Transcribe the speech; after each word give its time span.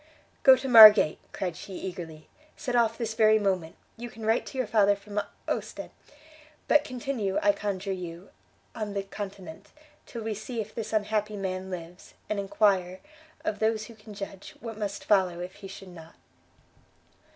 "Go 0.41 0.55
to 0.57 0.67
Margate," 0.67 1.19
cried 1.31 1.55
she, 1.55 1.73
eagerly, 1.73 2.27
"set 2.57 2.75
off 2.75 2.97
this 2.97 3.13
very 3.13 3.37
moment! 3.37 3.75
you 3.97 4.09
can 4.09 4.25
write 4.25 4.47
to 4.47 4.57
your 4.57 4.65
father 4.65 4.95
from 4.95 5.21
Ostend. 5.47 5.91
But 6.67 6.83
continue, 6.83 7.37
I 7.43 7.51
conjure 7.51 7.91
you, 7.93 8.31
on 8.73 8.95
the 8.95 9.03
continent, 9.03 9.69
till 10.07 10.23
we 10.23 10.33
see 10.33 10.59
if 10.59 10.73
this 10.73 10.91
unhappy 10.91 11.37
man 11.37 11.69
lives, 11.69 12.15
and 12.31 12.39
enquire, 12.39 12.99
of 13.45 13.59
those 13.59 13.85
who 13.85 13.93
can 13.93 14.15
judge, 14.15 14.55
what 14.59 14.75
must 14.75 15.05
follow 15.05 15.39
if 15.39 15.57
he 15.57 15.67
should 15.67 15.89
not!" 15.89 16.15